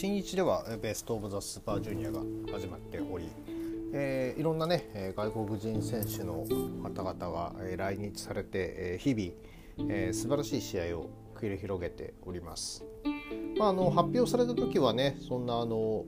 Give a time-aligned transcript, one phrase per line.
[0.00, 3.28] 新日ではベスト・オブ・ザ・スーパージュニアが始まっており、
[3.92, 6.46] えー、いろんなね外国人選手の
[6.82, 12.82] 方々が来日されて日々、えー、素晴らしい試合を繰り広げております。
[13.58, 16.06] まあ、あの発表された時はねそんなあの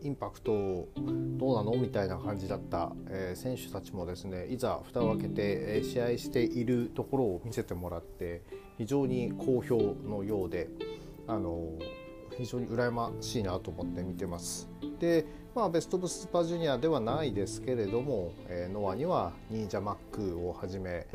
[0.00, 1.72] インパクトどうなの？
[1.76, 5.42] みたいな感じだった、えー、選手たちもですねいざ蓋を開けて、
[5.80, 8.40] え、試合しているところを見せてもらって
[8.78, 10.70] 非常に好評のようで
[11.26, 11.78] あの
[12.38, 14.68] 非常に羨ましいなと思って見てます。
[14.98, 21.06] で、まあ、ベスト・オブ・スーパージュニアではないですけれども、えー、ノアには忍者マックをはじめ、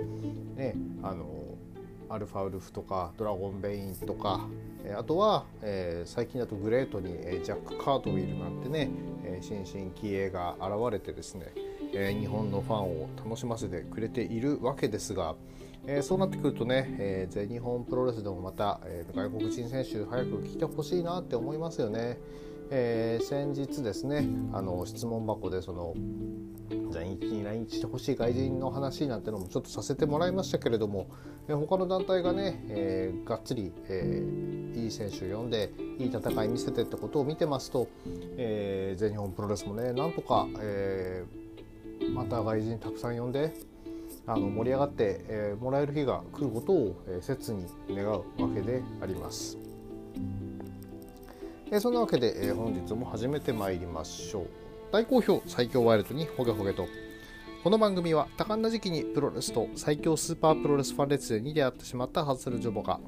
[0.55, 1.25] ね、あの
[2.09, 4.47] アルファウルフとかドラゴンベインとか、
[4.85, 8.89] えあとは、えー、最近だとグレートに、えジャック・カートウィルなんてね、
[9.25, 11.51] え新進気鋭が現れてですね、
[11.93, 15.35] え日本のファンを楽しませてくれているわけですが、
[15.87, 22.19] えそうなってくるとね、え全日本プロレスでもまた、え外国人選手早く来てほしいなって思いますよね。
[22.69, 25.93] えー、先日ですねあの質問箱でその
[26.91, 31.07] 在日に来日してほしい外人の話なんてのもちょっとさせてもらいましたけれども、
[31.47, 37.87] えー、他の団体がね、えー、がっつり、えー、いい選手を呼んでいい戦い見せてってことを見てますと、
[38.37, 43.53] えー、全日本プロレスもねなんとか、えー、また外人たくさん呼んで
[44.27, 49.57] あの盛り上がって、えー、もらえる日が来ることを、えー、切に願うわけであります。
[51.71, 54.47] えー、そんなわけで、えー、本日も始めてまいりましょう
[54.91, 56.87] 大好評最強ワイルドにホゲホゲと
[57.61, 63.01] この番組は多感な時期にプロレスと最強スーパープロレスファン列伝に出会ってしまったハズセルジョボが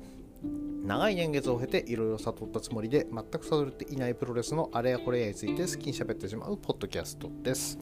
[0.83, 7.77] 長い年月を経ていろいろ悟ったつもりで全く悟れていないプロレスのあれやこれやについて好きに喋ってしまうポッドキャストです。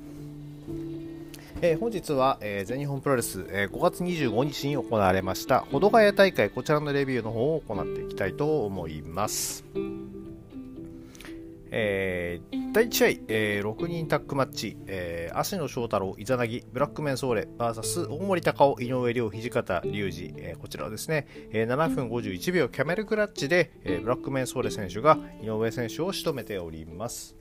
[1.60, 9.66] えー、本日は、えー、全日本プロレス、えー、5月25日に行われました保土ヶ谷大会こちらのレビューの方を行っていきたいと思います。
[11.70, 27.36] えー、第1試合、えー、6人タッグマッチ、えー、芦野翔太郎、イザナギ、ブラックメンソーレ VS 大森隆夫、井上亮、土方隆二、えー、こちらはですね、えー、7分51秒キャメルクラッチで、えー、ブラックメンソーレ選手が井上選手を仕留めております。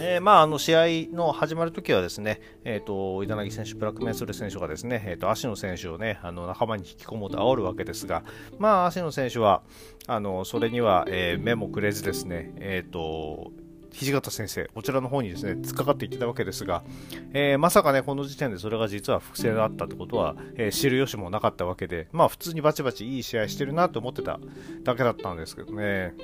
[0.00, 8.22] えー、まあ、あの試合の始まるときはですね、えーと、稲柳選手、ブラックメンソル選手がですね、えーと、足野選手をねあの仲間に引き込もうと煽るわけですが、
[8.58, 9.62] まあ、足野選手は
[10.06, 13.50] あのそれには、えー、目もくれずですね、えーと
[13.90, 16.84] 土方先生、こちらの方にですね、突っかかっていってたわけですが、
[17.32, 24.38] えー、まさかね、この時点でそれが実は複製だったってことは、えー、知る由もなかったわけで、まあ普通にバチバチいい試合してるなと思ってた
[24.84, 26.14] だけだったんですけどね。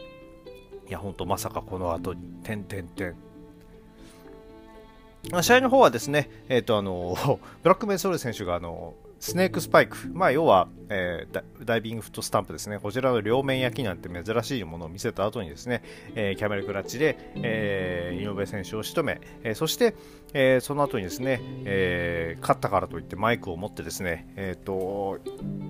[0.89, 3.17] いや、ほんとまさかこの後に、てんてんてん。
[5.43, 7.17] 試合の方はですね、えっ、ー、と、あの、
[7.63, 8.95] ブラックメンソール選手が、あの、
[9.25, 15.83] スネークスパイク、まあ、要は、えー、ダイビングフットスタンプですね、こちらの両面焼きなんて珍しいものを見せた後にですね、
[16.15, 19.95] えー、キャメルクラッチで、えー、井上選手を仕留め、えー、そして、
[20.35, 25.19] えー、その後にですね、えー、勝ったからといってマイクを持ってですね、えーと、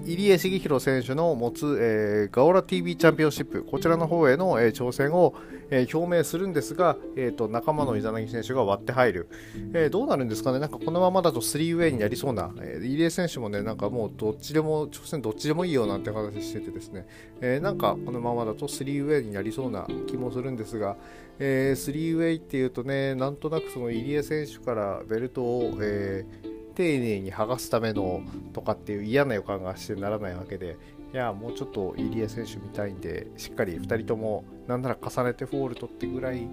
[0.04, 5.34] 入江茂弘選手の持つ、えー、ガオラ TV チャンピオンシップ、こちらの方への、えー、挑戦を、
[5.70, 9.28] えー、表明するんですが、えーと、仲間のイザナギ選手が割って入る、
[9.74, 17.06] えー、どうなるんですかね、なんかこのままだと3ウェイになりそうな、えー、入江選手ももね、なんかもうどっちでも、挑戦どっちでもいいよなんて話しててですね、
[17.40, 20.96] えー、なんかこのままだと3ウェイになりそうな気もするんですが、
[21.38, 28.22] えー、3ウェイっていうとね、なんとなくその入江選手からベルトを、えー、丁寧に剥がすための
[28.52, 30.76] とかっていう嫌な予感がしてならないわけで、
[31.12, 36.48] いや、もうちょっと入江選手見たいんで、しっかり2人とも、なんなら重ねてフォール取ってぐらい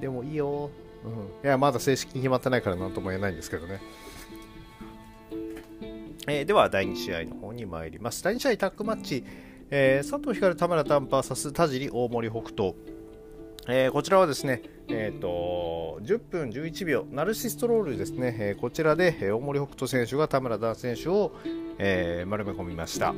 [0.00, 0.70] でもいいよ。
[1.04, 3.80] うん、いや、まだ正式に決まってないからなんとも言えないんですけどね。
[6.30, 8.22] えー、では、第2試合の方に参ります。
[8.22, 9.24] 第2試合タッグマッチ、
[9.70, 12.74] えー、佐藤光、田村丹 VS 田尻大森北斗。
[13.66, 21.32] えー、こちらはですね、えーと、10分11秒、ナルシストロールですね、えー、こちらで、え、大森北斗選手が田村丹選手を、
[21.78, 23.14] えー、丸め込みました。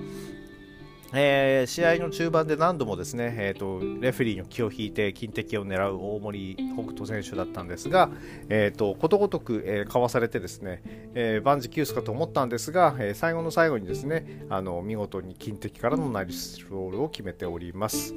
[1.12, 8.11] えー、試合の中盤で何度もですね、えーと、レフェリーの気を引いて金敵を狙う大森北斗選手だったんですが、
[8.49, 10.83] えーと、ことごとく、えー、かわされてですね、
[11.15, 18.15] えー、万事休すかと思ったんですが、えー、最後の最後にですねあの見事に金敵からのナイスロールを決めております。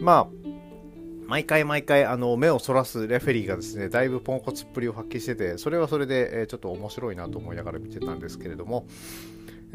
[0.00, 0.56] まあ
[1.26, 8.86] 毎回毎回あの目をそらすレフェリーがですねだいぶポンコツっぷりを発揮しててそれはそれで、え、ちょっと面白いなと思いながら見てたんですけれども、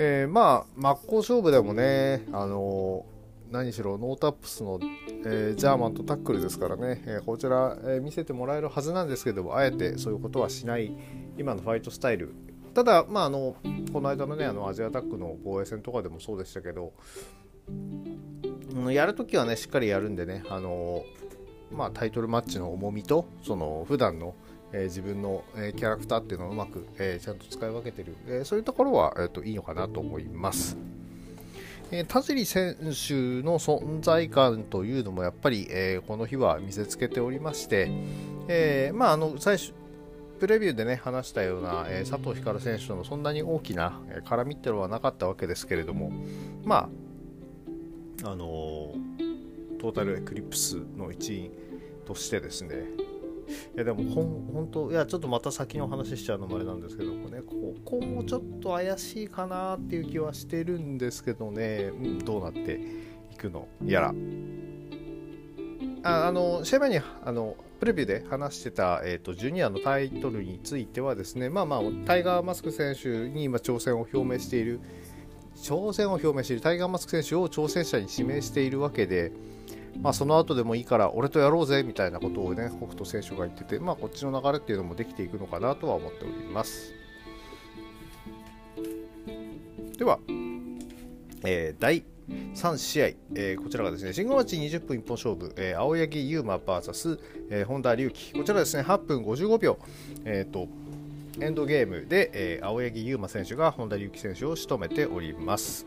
[0.04, 4.80] えー、まあ真っ向勝負でもね、あのー、何しろノータップスの、
[5.26, 10.92] えー、ジャーマンとタックルですからね、えこちら、え見せてもらえるはずなんですけどもあえてそういうことはしない
[11.38, 12.34] 今のファイトスタイル。
[12.74, 13.56] ただ、まあ、あの
[13.94, 16.94] この間のねあのアジアタックの防衛戦とかでもそうでしたけど、
[17.68, 21.04] うん、やるときはねしっかりやるんでね、あの
[21.72, 24.34] まあ、タイトルマッチの重みとその普段の
[24.74, 30.78] え、自分の、え、キャラクターっていうのをうまく、え、ちゃんと使い分けてる、え、そういうところは、えーと、いいのかなと思います。
[31.92, 33.14] えー、田尻選手
[33.44, 37.92] の存在感というのもやっぱり、えー、この日は見せつけておりまして、
[38.48, 39.74] えー、まあ、あの最初
[40.40, 46.12] プレビューでね話したような、え佐藤光選手とのそんなに大きな、え絡みっていうのはなかったわけですけれども
[46.64, 46.90] ま
[48.24, 48.96] ああの
[49.80, 51.52] トータルエクリプスの一員
[52.06, 52.76] としてですね
[53.76, 62.80] いやでもほん本当いやちょっとまた先の話しちゃうのもあれなんですけどもねここもちょっと怪しいかなっていう気はしてるんですけどね、うん、どうなって
[63.32, 64.14] いくのやら。
[66.04, 74.80] ああの試合前にあのプレビューで話してた、えーと、ジュニアのタイトルについてはですねまあまあタイガー・マスク選手に今挑戦を表明している
[75.56, 79.32] 挑戦を表明しているタイガー・マスク選手を挑戦者に指名しているわけで、
[80.00, 86.94] まあ、その後でもいいから俺とやろうぜみたいなことをね北斗選手が言ってて、まあ、こっちの流れっていうのもできていくのかなとは思っております
[89.98, 90.20] では、
[91.44, 92.04] えー、第
[92.56, 99.78] 3試合、えー、こちらがですねシングルマッチ20分一本勝負、えー、青柳優馬 VS、えー、本田隆起こちらですね8分55秒、
[100.26, 100.68] えーと、
[101.40, 105.86] エンドゲームで、えー、青柳優馬選手が本田隆起選手を仕留めております。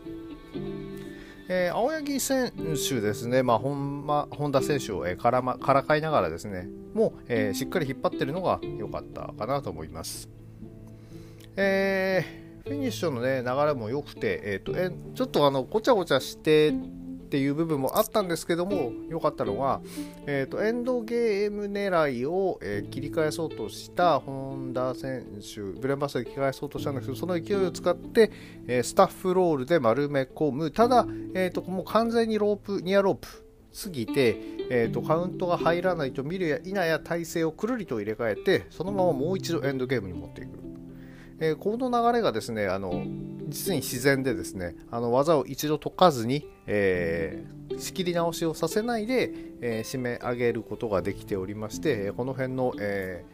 [1.47, 2.51] えー、青柳選
[2.89, 10.27] 手ですね、まあ本ま、本田選手を、えー、からまからかいながらですね、もう、えー、しっかり引っ張ってるのが良かったかなと思います。
[11.55, 16.73] えー、フィニッシュの、ね、流れも良くて、えーとえちょっとあのごちゃごちゃして
[17.35, 19.81] っていう部分もあったんですけども良かったのが、
[20.25, 28.31] えーと、エンドゲーム狙いを、えー、切り返そうとした本田選手ブレンバスで切り返そうとしたんですけどその勢いを使って、
[28.67, 30.71] えー、スタッフロールで丸め込む。
[30.71, 33.27] ただ、えーと、もう完全にロープニアロープ
[33.83, 34.37] 過ぎて、
[34.69, 40.51] えーと、カウントが入らないと見るや否や体勢をくるりと入れ替えてそのままもう一度エンドゲームに持っていく、
[41.39, 43.03] えー、この流れがですねあの
[43.47, 53.25] 実に自然でですねあの技を一度解かずに、えー、仕切り直しをさせないで、えー、締め上げることができておりましてこの辺の、え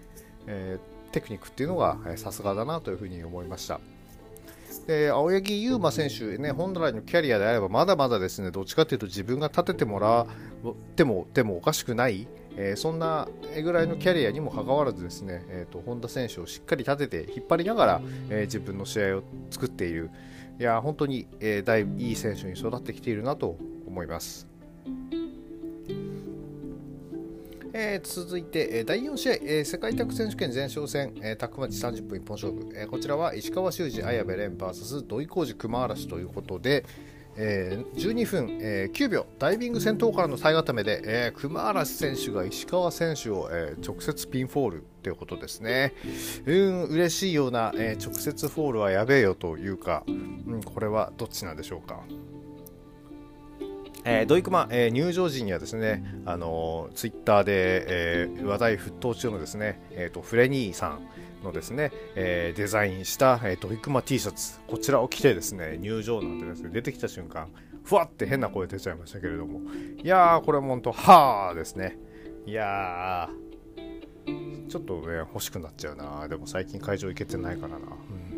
[0.48, 3.80] えー、テクニックっていうのがさすがだなというふうに思いました。
[4.88, 10.25] で青柳優馬選手、ね、本来のキャリアであればまだまだですねどっちかというと自分が立ててもら
[10.68, 12.27] ってもでもおかしくない、
[12.57, 13.27] えー、そんな
[13.63, 20.09] ぐらいのキャリアにもかかわらずですね、えーと、本田選手をしっかり立てて引っ張りながら、えー、自分の試合を作っている
[20.59, 23.57] いや本当に、えー、大いい選手に育ってきているなと
[23.88, 24.48] 思います。
[27.74, 36.86] えー、続いて、えー、第4試合、えー、世界卓選手権前哨戦、えー、タックマッチ30分一本勝負、えー、こちらは石川修司、綾部蓮 VS 土井浩二、熊嵐ということで、
[37.35, 39.25] えー、12分、えー、9秒。
[39.39, 45.93] ダイビング戦闘からの体固めで、えー、熊嵐選手が石川選手を、えー、直接ピンフォールということですね。
[46.45, 52.03] うん嬉しいような、えー、直接フォールはやべえよというか、うん、これはどっちなんでしょうか。
[54.03, 61.01] えー、ドイクマ、えー、入場時にはですね、あのー、ツイッターで、えー、話題沸騰中のですね、えーと、フレニーさん
[61.44, 67.50] のですね、えー、デザインした、えー、ドイクマ T シャツ、こちらを着てですね、入場なんてですね、出てきた瞬間、
[67.84, 69.62] ふわって変な声出ちゃいましたけれども、
[70.03, 71.98] いやー、これも本当、はーですね。
[72.46, 76.27] いやー、ちょっとね、欲しくなっちゃうな。
[76.27, 77.77] でも最近会場行けてないからな。
[77.77, 78.30] うん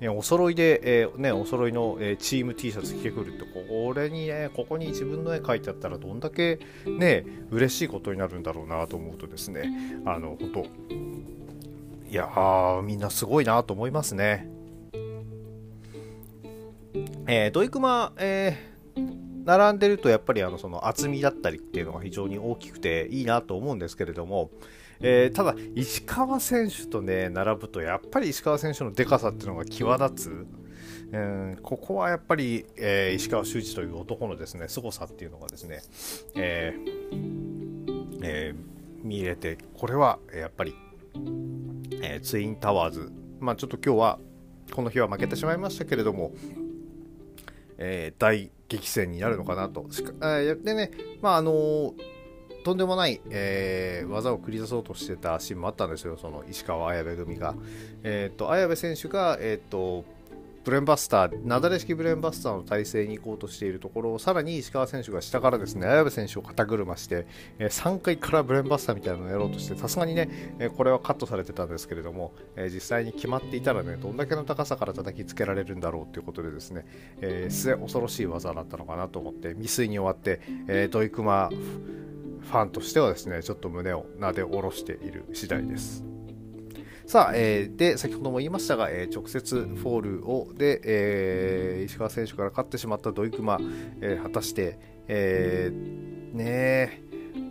[0.00, 9.70] ね、お揃いで、えー、ね、お揃いの、えー、チーム T シャツ着てくるって、これにね、ここに自分の絵描いてあったら、どんだけね、嬉しいことになるんだろうなと思うとですね、
[10.06, 10.60] あの、本当
[12.10, 14.48] いやー、みんなすごいなと思いますね。
[17.26, 24.50] えー、ドイクマ、えー、並んでるとやっぱりあのその厚みだったりっていうのが非常に大きくていいなと思うんですけれども、
[25.02, 30.46] えー、ただ、石川選手とね、並ぶと、やっぱり石川選手のでかさっていうのが際立つ。
[31.12, 35.82] うん、ここはやっぱり、えー、石川修司という男のですね凄さっていうのがですね、
[36.36, 40.74] えーえー、見入れてこれはやっぱり、
[42.00, 44.18] えー、ツインタワーズ、まあ、ちょっと今日は
[44.72, 46.32] この日は負けてしまいましたけれども、
[47.78, 49.86] えー、大激戦になるのかなと。
[49.90, 51.94] しかえー、でね、まああの
[52.62, 57.54] とんでもない、えー、技を繰り出そうとしてたシーンもあったんですよ、その石川綾部組が。
[58.02, 60.04] えーと、綾部選手が、えーと、
[60.64, 67.26] ブレンバスター、なだれ式ブレンバスターの体勢に行こうとしているところを、さらに石川選手が下からですね、綾部選手を肩車して、
[67.58, 76.84] え、3回からブレンバスターみたいなのをやろうとして、さすがにね、え、これはカットされてたんですけれども、え、実際に決まっていたらね、どんだけの高さから叩きつけられるんだろうということでですね、
[77.20, 81.50] えー、末恐ろしい技だったのかなと思って、未遂に終わって、えー、ドイクマ
[82.40, 86.04] ファンとしてはですねちょっと胸をなで下ろしている次第です。
[87.10, 93.58] さあ、えー、で先ほども言いましたが、えー、直接フォールをで、えー、石川選手から勝ってしまった土井熊、
[94.00, 97.02] えー、果たして、えー、ね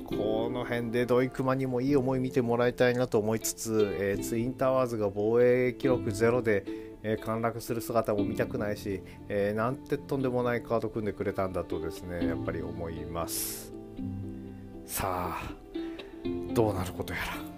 [0.05, 6.63] この辺で土井熊にもいい思い見てもらいたいなと思いつつ、えー、ツインタワーズが防衛記録ゼロで、
[7.03, 13.73] えー、陥落する姿も見たくないし、えー、なんてとんでもないカード組んでくれたんだとですねやっぱり思います。
[14.85, 15.53] さあ
[16.53, 17.48] どうなることやら。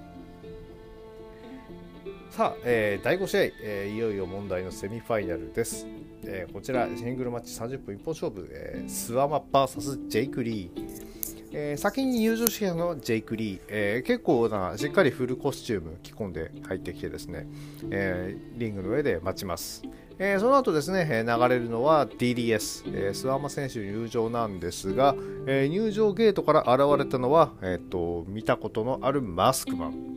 [2.31, 5.85] さあ、えー、第5試合、えー、いよいよ問題のセミファイナルです、
[6.23, 11.11] えー、こちらシングルマッチ30分一本勝負、えー、スワマ VS ジェイク・リー。
[11.53, 17.50] えー、先に入場してきたのジェイク・リー、えー、結構なしっかりフルコスチューム着込んで入ってきてですね、
[17.89, 19.83] えー、リングの上で待ちます、
[20.17, 25.13] えその後ですね流れるのは DDS、えー、諏訪間選手入場なんですが、
[25.45, 30.15] え入場ゲートから現れたのは、えーと見たことのあるマスクマン。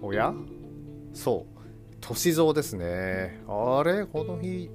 [0.00, 0.32] おや？
[1.12, 1.60] そう。
[2.00, 3.42] 歳三ですね。
[3.46, 4.06] あれ？
[4.06, 4.70] この日、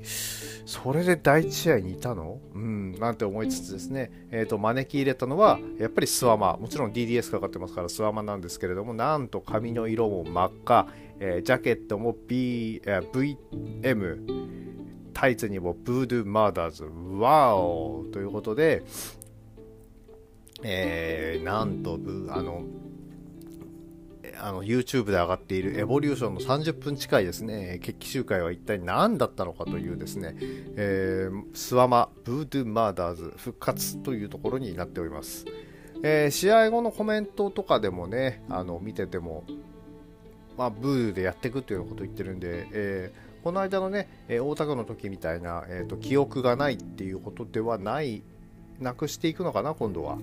[0.66, 2.40] それで第1試合にいたの？
[2.54, 6.58] うん、なんて思いつつですね、えっ、ー、と、招き入れたのは、やっぱりスワマ。
[6.58, 10.88] もちろん DDS かかってますからスワマなんですけれども、なんと髪の色も真っ赤、
[11.20, 14.20] えー、ジャケットも B、VM、
[15.14, 16.84] タイツにもブードゥマーダーズ、
[17.20, 18.06] ワオ！
[18.14, 18.84] ということで、
[20.64, 22.00] えー、なんと、
[22.30, 22.64] あの、
[24.40, 27.80] あの YouTube で上がっているエボリューションの30分近いですね。
[27.82, 30.36] 決起集会は一体何だったのかというですね、
[30.76, 35.46] えー、スワマブードゥマーダーズ復活というところになっております、
[36.04, 39.44] えー、試合後のコメントとかでもねあの見てても
[40.58, 48.24] まあ、ブーでやっていくというようなことを言ってるんで、えー、この間のね、え、大田区の時みたいな、えーと記憶がないっていうことではない
[48.80, 50.18] なくしていくのかな、今度は。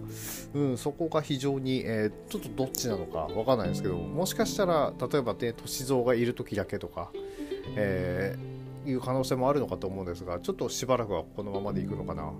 [0.54, 7.10] うん、そこが非常に、えー、ちょっとどっちなのかわかんないですけど、もしかしたら、例えばね、歳三がいる時だけとか、
[7.76, 12.32] えー、いう可能性もあるのかと思うんですが、ちょっとしばらくはこのままでいくのかな。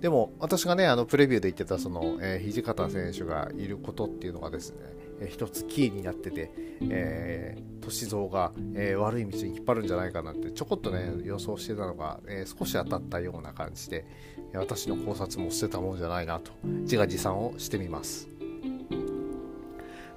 [0.00, 4.76] でも、私がね、あのプレビューで言ってた、その、えー、土方選手がいることっていうのがですね、
[5.20, 6.50] えー、一つキーになってて、
[6.90, 14.04] えー、歳三が、えー、悪い道に引っ張るんじゃないかなってちょこっとね予想してたのが、えー、少し当たったような感じで
[14.58, 18.28] 私の考察も捨てたもんじゃないなと自画自賛をしてみます。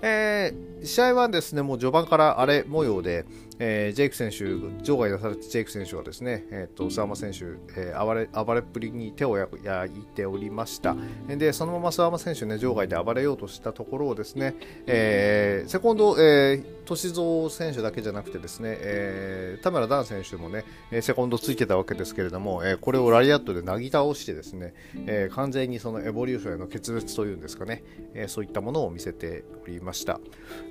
[0.02, 3.26] えー、試合はですね、もう序盤から荒れ模様で、
[3.60, 4.46] えー、ジェイク選手、
[4.84, 7.40] 場外出されたジェイク選手はですね、えーと、諏訪間選手、
[7.76, 9.58] えー、暴れ暴れっぷりに手を焼
[9.94, 10.96] いておりました。
[11.28, 14.56] で、そのまま諏訪間選手ね、場外で暴れようとしたところをですね、
[14.88, 20.64] えー、セコンド、えー、歳三選手だけじゃなくてですね、えー、田村ダン選手もね、
[21.02, 24.74] セコンドついてたわけですけれども、えー、これをラリアットでなぎ倒してですね、
[25.06, 27.84] えー、完全にそのエボリューションへの決別というんですかね、
[28.14, 30.20] えー、そういったものを見せておりました。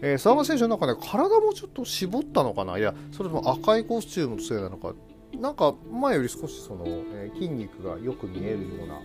[0.01, 4.95] えー、諏訪間選手なんかね、体もちょっと絞ったのかな、いや、それとも赤いコスチュームのせいなのか、
[5.39, 9.01] なんか前より少しその、えー、筋肉がよく見えるような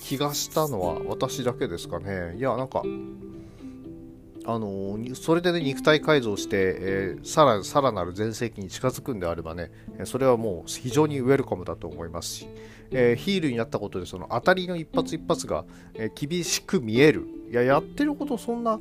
[0.00, 2.36] 気がしたのは私だけですかね。
[2.36, 2.82] いや、なんか、
[4.44, 9.70] あのそれで、ね、肉体改造して、えー、さらさらなる全盛期に近づくんであればね、
[10.04, 12.48] それはもう非常にウェルカムだと思いますし、
[12.90, 17.26] えー、ヒールになったことでその当たりの一発一発が、え、厳しく見える。
[17.50, 18.80] いや、やってることそんな、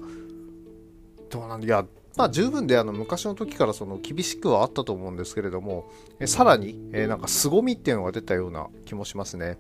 [1.32, 1.86] どうなんいや、
[2.18, 9.58] まあ、十分であの昔の時からその厳しくはあったと思うんですけれども、えさらに、えなんか凄みっていうのが出たような気もしますね。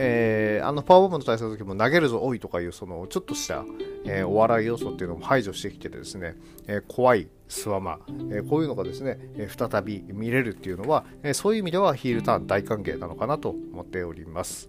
[0.00, 3.64] えー、あのパワーボムの対戦の時も投げるぞおいとかいうそのちょっとした、
[4.04, 6.36] えー、お笑い要素っていうのも排除してきてですね、
[6.68, 7.98] えー、怖いスワマ、
[8.30, 14.68] えこういうのがですね、え再び見れるっていうのは、えそういう意味ではヒールターン大歓迎なのかなと思っております。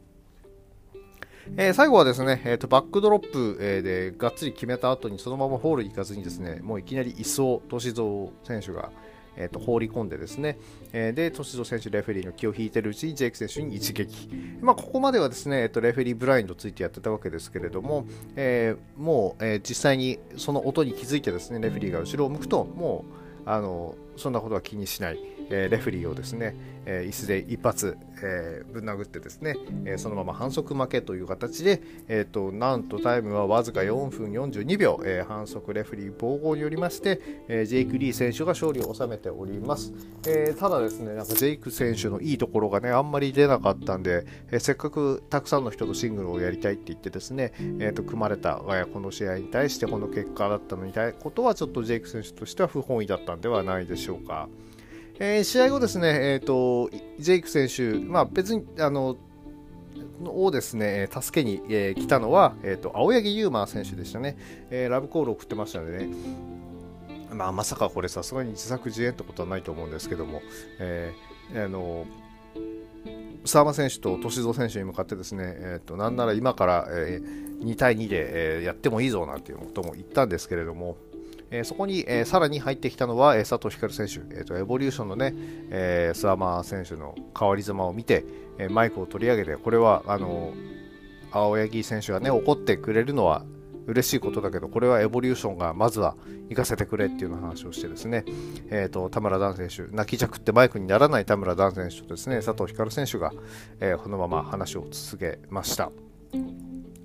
[1.57, 8.91] えー、最後はですね、えーと、バックドロップ、えー、でがっつり決めた後にそのままホール行かずにですね、もういきなり椅子を歳三選手が、
[9.35, 10.57] えーと、放り込んでですね、
[10.93, 14.29] えー、で、歳三選手、レフェリーの気を引いてるうちにジェイク選手に一撃。
[14.61, 23.05] まあ、ここまではですね、えーと、レフェリーブラインドついてやってたわけですけれども、えー、もう、えー、実際にその音に気づいてですね、レフェリーが後ろを向くと、も
[23.45, 25.38] う、あの、そんなことは気にしない。
[25.49, 39.93] え、レフリーをですね、え、椅子で一発、え、ぶん殴ってですね、えそのまま反則負けという形で、えーと、なんとタイムはわずか4分42秒、え反則レフリー暴行によりまして、えジェイク・リー選手が勝利を収めております、
[40.27, 48.61] えただですねなんかジェイク選手のいいところがねあんまり出なかったんで、えせっかくたくさんの人とシングルをやりたいって言ってですね、えーと、組まれた
[48.93, 54.49] この試合に対してこの結果だったのにたいことはちょっとジェイク選手としては不本意だったんではないでしょうか。
[55.21, 59.17] えー、試合後ですね、えーと、ジェイク選手、まあ、別にあの
[60.25, 64.37] をですね助けに、えー、来たのは、えーと、青柳優馬選手でしたね、
[64.69, 66.09] えー、ラブコール送ってましたのでね、
[67.33, 70.41] まあ、まさかこれさすがに自作自演ってことはないと思うんですけども、
[70.79, 72.05] えー、あの
[73.45, 80.97] 沢間選手と歳三選手に向かってですね、えーと、なんなら今から、えー、2対2で、えー、やってもいいぞなんていうことも言ったんですけれども、
[81.51, 85.33] えー、そこに、えー、さらに入ってきたのは、えー、佐藤光選手、えーと、エボリューションのね、
[85.69, 88.25] えー、スワマー選手の変わり妻を見て、
[88.57, 90.53] えー、マイクを取り上げて、これはあの
[91.31, 93.43] 青柳選手がね怒ってくれるのは
[93.85, 96.15] 嬉しいことだけど、これはエボリューションがまずは
[96.49, 98.23] 行かせてくれっていうような話をしてですね、
[98.69, 103.31] えーと、田村段選手、泣きじゃくってマイクにならない田村段選手とですね佐藤光選手が、
[103.79, 105.91] えー、このまま話を続けました。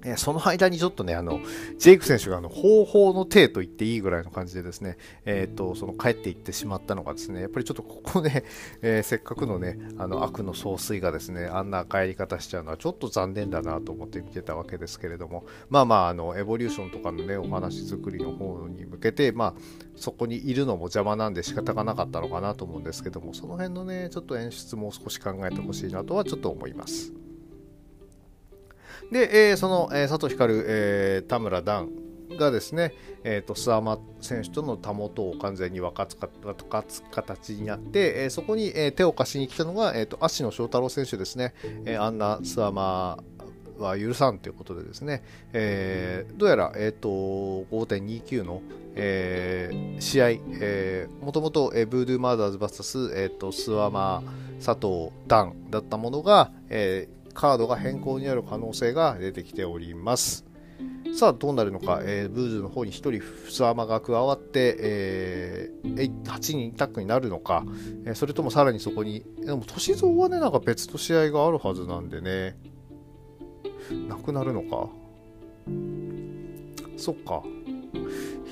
[0.04, 1.40] えその間にちょっとね、あの、
[1.78, 8.44] ジェイク選手があの方法の手と言っていいぐらいの感じでですね、えっ、ー、と、その帰っていってしまったのがですね、やっぱりちょっとここね、
[8.82, 19.54] えー、せっかくのね、あの悪の総帥がですね、あんな帰り方しちゃうのはちょっと残念だなと思って見てたわけですけれども、まあまあ、あの、エボリューションとかのね、お話作りの方に向けて、まあ、
[19.96, 27.12] そこにいるのも邪魔なんで仕方がなかったのかなと思うんですけども、その辺のね、ちょっと演出も少し考えてほしいなとはちょっと思います。
[29.10, 31.90] で、えー、その、えー、佐藤光、えー、田村段
[32.36, 43.18] がですね、えーと、諏訪間選手とのたもとを完全に分かつかかつ形になって、えー、そこに、えー、手を貸しに来たのが、えーと、足野翔太郎選手ですね、えー、あんな諏訪間
[43.78, 47.08] は許さんということでですね、えー、どうやら、えーと、
[47.70, 48.62] 5.29の、
[48.94, 50.30] えー、試合、
[50.60, 54.22] えー、もともと、えー、ブードゥーマーダーズ VS、えーと、諏訪間
[54.64, 60.46] 佐藤段だったものが、えー、カードが変更になる可能性が出てきております。
[61.14, 67.64] さあどうなるのか、えー、ブーズの方に1人ふさまが加わって、えー、8人タッグになるのか、
[68.04, 72.56] えー、それともさらにそこにでも歳三はねなんか別と試合があるはずなんでね。
[74.08, 74.88] なくなるのか。
[76.96, 77.42] そっか。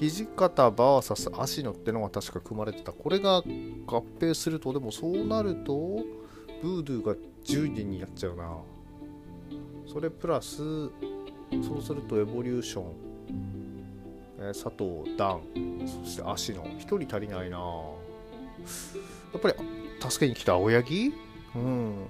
[0.01, 2.93] 土方 VS 足野ってのが確か組まれてた。
[2.93, 3.43] これが
[3.87, 6.01] 合併するとでもそうなると
[6.63, 8.57] ブードゥが10人になっちゃうな。
[9.93, 12.85] それプラスそうするとエボリューション、
[14.39, 15.43] え、佐藤ダン。
[16.05, 16.65] そして足の。
[16.65, 17.59] 1人足りないな。
[17.59, 17.65] や
[19.37, 19.55] っぱり
[20.01, 21.13] 助けに来た青柳？
[21.57, 22.07] うん。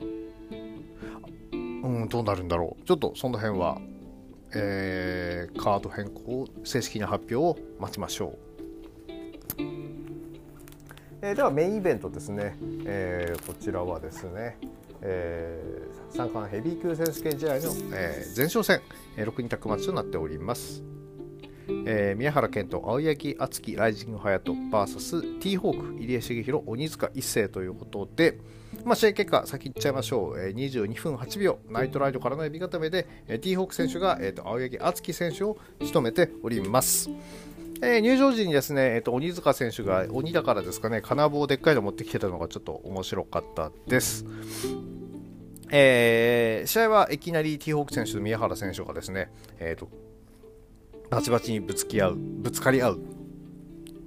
[1.53, 1.57] う
[2.05, 2.85] んどうなるんだろう。
[2.85, 3.81] ちょっとその辺は
[4.55, 8.52] えー、カード変更正式な発表を待ちましょう、
[11.23, 14.59] え、ではメインイベントですね、え、こちらはですね
[15.03, 18.81] えー、三冠ヘビー級選手権試合の、え、前哨戦、
[19.17, 20.83] えー、6人タッグマッチとなっております。
[21.87, 28.39] えー、宮原健人、青柳敦樹、ライジング隼人 VS ティーホーク、入江茂弘、鬼塚一世ということで、
[28.85, 37.11] まあ、試合結果、先言っちゃいましょう、えー、22分8秒、ナイトライドからのエビ固めで、えー、ティーホーク選手が、えーと、青柳敦樹選手を仕留めております。
[37.85, 44.25] えー、入場時にですね、えーと、鬼塚選手が鬼だからですかね、金棒でっかいの持ってきてたのがちょっと面白かったです。
[45.73, 49.89] えー、試合はいきなりティーホーク選手と宮原選手がですね、えーと、
[51.11, 53.01] バチバチにぶつき合う、ぶつかり合う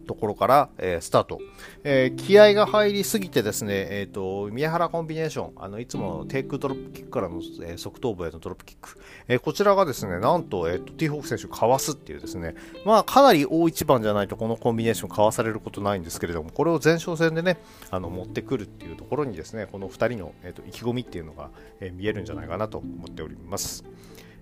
[0.05, 1.39] ところから、えー、スタート、
[1.83, 12.55] えー、気合が入りすぎてですね、えーと、宮原コンビネーションあのいつものテイクドロップキックからの、えー、側頭部へのドロップキック、えー、こちらがですねなんと,、えーと、ティーホーク選手かわすっていうですね。
[12.85, 17.57] まあかなり大一番じゃないとこのコンビネーションかわされることないんですけれどもこれを前哨戦でね
[17.91, 23.83] あの持ってくるっていうところにですねこの2人の、えーと、意気込みっていうのが、え見えるんじゃないかなと思っております。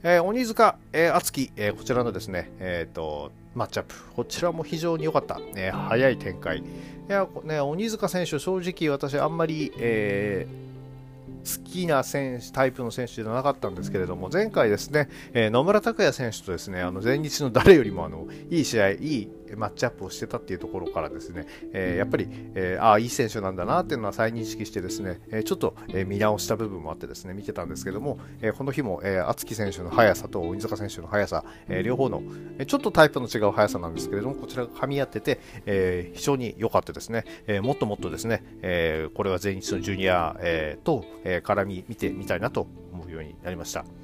[0.05, 6.59] えー、鬼塚、えー、敦樹、えー、こちらのですね、えーと、マッチアップ、こちらも非常に良かった、えー、早い展開。
[6.59, 6.63] い
[7.07, 32.23] やね、鬼塚選手、正直私、あんまり、えー、好きな選手タイプの選手ではなかったんですけれども、前回ですね、えー、野村拓也選手とですね、あの前日の誰よりもあのいい試合、いいマッチアップをしてたっていうところからですね、えー、やっぱり、えー、ああ、いい選手なんだなっていうのは再認識してですね、え、ちょっと、え見直した部分もあってですね、見てたんですけども、えこの日も、えー、敦樹選手の速さと鬼塚選手の速さ、え両方の、
[32.59, 44.02] えちょっとタイプの違う速さなんですけれども、こちらが噛み合ってて、え非常に良かったですね、えもっともっとですね、えこれは前日のジュニア、えと、え絡み見てみたいなと思うようになりました。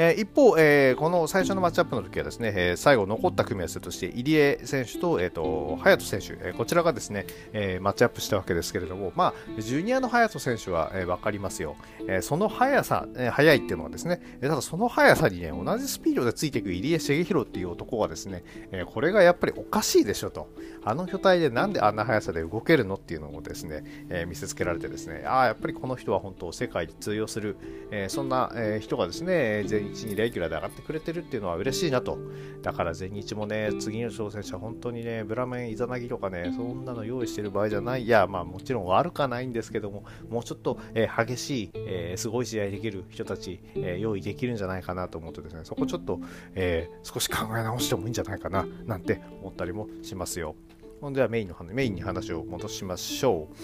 [0.00, 11.74] えー、一方、えー、この最初のマッチアップの時はですね、えー、最後残った組み合わせとして入江選手と,、えーと、隼人選手、えー、こちらがですね、えー、マッチアップしたわけですけれども、まあ、ジュニアの隼人選手は、えー、分かりますよ、
[12.06, 20.48] えー、その速さ、えー、速いっていうのはですね、ただその速さにね同じスピードでついていく入江茂弘っていう男はですね、えー、これがやっぱりおかしいでしょと。
[20.84, 27.56] あの巨体でなんであんな速さで動けるのっていうのをですね、えー、見せつけられてですねああやっぱりこの人は本当世界で通用する、
[27.90, 32.18] えー、そんな、えー、人がですね全員日にレギュラーで上がってくれてるっていうのは嬉しいなと。
[32.62, 38.04] だから全日もね、次の挑戦者、本当にね、ブラメン、イザナギとかね、そんなの用意してる場合じゃない。
[38.04, 46.20] いや、まあもちろん悪かないんですけども、もうちょっと、えー、激しい、えー、すごい試合できる人たち、えー、用意できるんじゃないかなと思ってですね、そこちょっと、
[46.54, 50.54] え少し考え直してもいいんじゃないかな、なんて思ったりもしますよ。
[51.00, 53.54] ほんではメインのメインに話を戻しましょう。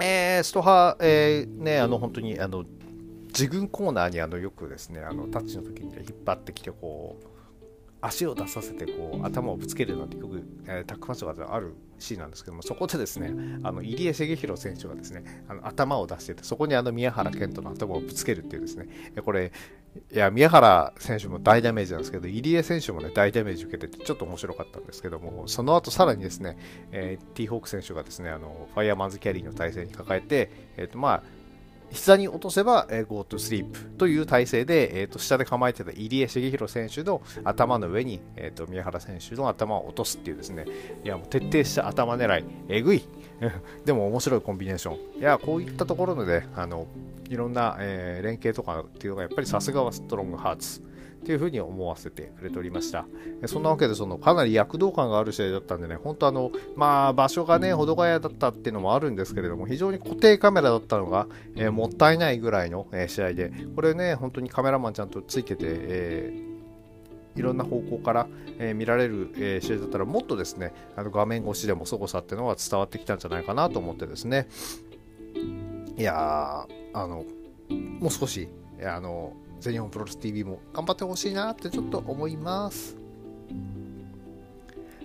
[0.00, 2.64] えー、ストハ、えー、ね、あの本当にあの
[3.28, 7.26] 自分コーナーにあのよくですねあのタッチの時に、ね、引っ張ってきてこう
[8.00, 13.32] 足を出させてこう頭をぶつけるなんてよく、えー、タックマッチとかであるシーンなんですけどもそこでですね
[13.64, 18.88] あの入江茂弘選手がですねあの頭を出しててそこにあの宮原健人の頭をぶつけるっていうですね
[19.24, 19.52] これ
[20.12, 26.56] いや宮原選手も大ダメージなんですけど入江選手もね大ダメージ受けててちょっと面白かったんですけどもその後さらにですね、
[26.92, 31.37] えー、ティーホーク選手がですねあのファイヤーマンズキャリーの体勢に抱えて、えーとまあ
[31.90, 40.66] 膝に落とせば、えー、Go to sleep という体勢で、えーと、下で構えてた入江茂弘選手の頭の上に、えーと、宮原選手の頭を落とすっていうですね、
[41.04, 43.02] いやもう徹底した頭狙い、えぐい、
[43.84, 45.20] でも面白いコンビネーション。
[45.20, 46.86] いや、こういったところで、あの
[47.28, 50.82] いろんな、えー、連携とかっていうのがやっぱりさすがはストロングハーツ。
[51.28, 53.04] っていうふうに思わせてくれておりました。
[53.44, 66.48] そんなわけで、そのかなり躍動感がある試合だったんでね、本当あの、まあ、場所がね、保土ヶ谷だったっていうのもあるんですけれども、非常に固定カメラだったのが、えー、もったいないぐらいの、えー、試合で、これね、本当にカメラマンちゃんとついてて、えー
[67.36, 68.26] いろんな方向から、
[68.58, 74.48] えー、見られる、えー、試合だったらもっとですねあの画面越しでも凄さっていうのが伝わってきたんじゃないかなと思ってですね。
[75.96, 77.24] いやあの
[77.68, 78.48] もう少し
[78.84, 82.96] あの全日本プロレス TV も頑張ってほしいなってちょっと思います。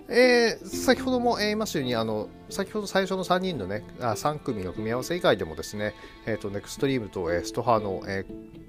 [0.08, 5.94] えー、先ほども言いましたようにあの先ほど最初の3人のねあ3組の組み合わせ以外でもですね、
[6.26, 8.26] えーと、ネクストリームと、えー、ストハの、え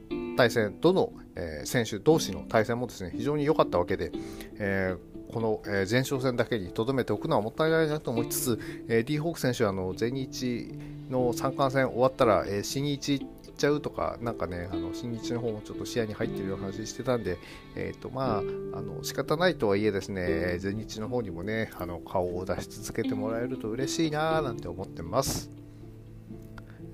[0.10, 4.12] ー、対戦どの、えー、選手同士の対戦もですね非常に良かったわけで、
[4.60, 10.70] えー、この、えー、前哨戦だけにとどめておくのはもったいないなと思いつつ、えー、D ホーク選手はあの全日
[11.10, 17.38] の三冠戦終わったら、えー、新日っちゃうとか、なんかね、あの新日の方もちょっと視野に入ってるような話してたんで、
[17.76, 18.42] えっ、ー、とまあ、あ
[18.82, 25.65] の仕方ないとはいえですね、全日の方にもね、あの顔を出し続けてもらえると嬉しいなぁなんて思ってます。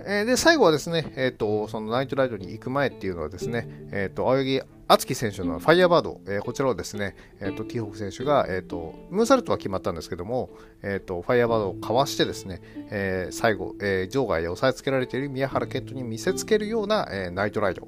[0.06, 10.50] えー、で、最後はですね、えっ、ー、と、そのナイトライドに行く前っていうのはですね、えっ、ー、と、青柳敦樹選手のファイヤーバード、えー、こちらをですね、えーと、ティーホーク選手が、えーと、ムーンサルトは決まったんですけども、
[10.82, 17.88] えーと、ファイヤーバードをかわしてですね、えー、最後、えー、場外で押さえつけられている宮原健人に見せつけるような、えー、ナイトライド、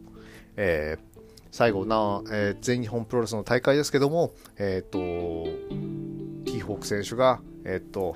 [0.55, 1.19] えー、
[1.51, 4.99] 最後な、えー、全日本プロレスの大会ですけども、えー、と
[6.45, 8.15] ティーホーク選手が、えー、と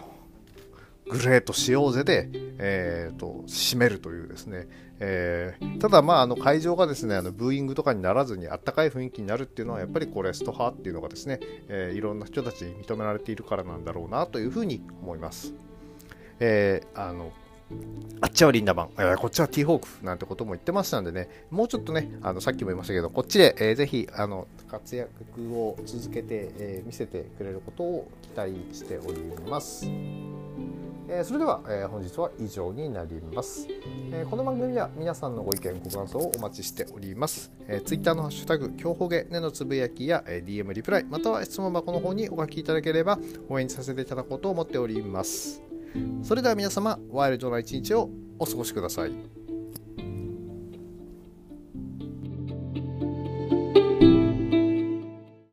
[1.10, 4.68] グレートしようぜで、えーと、締めるというですね、
[5.00, 11.40] えー、ただ、まあ、あの会場がですねあのブーイングとかにならずにあったかい雰囲気になるっていうのはやっぱりこれスト派っていうのがですね、
[11.70, 15.54] えー、いろんな人たちに認められているからなんだろうなというふうに思います。
[16.40, 17.32] えー、あの
[18.22, 25.10] あっちはリンダマン、えー、こっちはティーホークなんてことも言ってましたんでね、もうちょっとね、あのさっきも言いましたけど、こっちで、えー、ぜひあの活躍
[25.54, 29.86] を続けて、えー、見せてくれることを期待しております。
[31.10, 33.66] えー、それでは、えー、本日は以上になります、
[34.12, 43.18] えー、この番組では皆さんのご意見ご感想をお待ちしております、えー、Twitter のハッシュタグ強ほげねのつぶやきや、えー、DM リプライまたは質問箱の方にお書きいただければ
[43.48, 45.62] 応援させていただこうと思っております。
[46.22, 49.47] それでは皆様ワイルドな一日をお過ごしください。